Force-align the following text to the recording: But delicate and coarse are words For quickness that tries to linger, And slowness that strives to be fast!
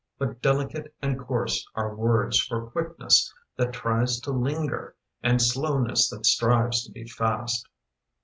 But 0.17 0.41
delicate 0.41 0.95
and 1.03 1.19
coarse 1.19 1.63
are 1.75 1.93
words 1.95 2.39
For 2.39 2.71
quickness 2.71 3.31
that 3.55 3.71
tries 3.73 4.19
to 4.21 4.31
linger, 4.31 4.95
And 5.21 5.39
slowness 5.39 6.09
that 6.09 6.25
strives 6.25 6.83
to 6.87 6.91
be 6.91 7.05
fast! 7.05 7.67